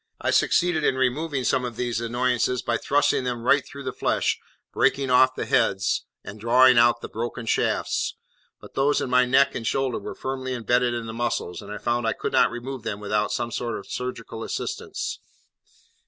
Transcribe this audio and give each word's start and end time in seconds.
I 0.19 0.31
succeeded 0.31 0.83
in 0.83 0.95
removing 0.95 1.43
some 1.43 1.63
of 1.63 1.75
these 1.75 2.01
annoyances 2.01 2.63
by 2.63 2.77
thrusting 2.77 3.23
them 3.23 3.43
right 3.43 3.63
through 3.63 3.83
the 3.83 3.93
flesh, 3.93 4.39
breaking 4.73 5.11
off 5.11 5.35
the 5.35 5.45
heads, 5.45 6.05
and 6.23 6.39
drawing 6.39 6.79
out 6.79 7.01
the 7.01 7.07
broken 7.07 7.45
shafts; 7.45 8.15
but 8.59 8.73
those 8.73 8.99
in 8.99 9.11
my 9.11 9.25
neck 9.25 9.53
and 9.53 9.67
shoulder 9.67 9.99
were 9.99 10.15
firmly 10.15 10.55
imbedded 10.55 10.95
in 10.95 11.05
the 11.05 11.13
muscles, 11.13 11.61
and 11.61 11.71
I 11.71 11.77
found 11.77 12.07
I 12.07 12.13
could 12.13 12.33
not 12.33 12.49
remove 12.49 12.81
them 12.81 12.99
without 12.99 13.31
some 13.31 13.51
sort 13.51 13.77
of 13.77 13.85
surgical 13.91 14.43
assistance. 14.43 15.19